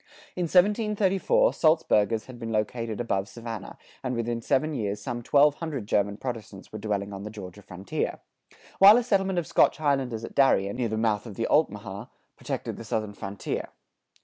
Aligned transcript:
[97:2] 0.29 0.31
In 0.37 0.43
1734, 0.95 1.53
Salzburgers 1.53 2.25
had 2.25 2.39
been 2.39 2.51
located 2.51 2.99
above 2.99 3.27
Savannah, 3.29 3.77
and 4.03 4.15
within 4.15 4.41
seven 4.41 4.73
years 4.73 4.99
some 4.99 5.21
twelve 5.21 5.53
hundred 5.57 5.85
German 5.85 6.17
Protestants 6.17 6.71
were 6.73 6.79
dwelling 6.79 7.13
on 7.13 7.21
the 7.21 7.29
Georgia 7.29 7.61
frontier; 7.61 8.17
while 8.79 8.97
a 8.97 9.03
settlement 9.03 9.37
of 9.37 9.45
Scotch 9.45 9.77
Highlanders 9.77 10.23
at 10.25 10.33
Darien, 10.33 10.77
near 10.77 10.89
the 10.89 10.97
mouth 10.97 11.27
of 11.27 11.35
the 11.35 11.45
Altamaha, 11.45 12.07
protected 12.35 12.77
the 12.77 12.83
southern 12.83 13.13
frontier. 13.13 13.67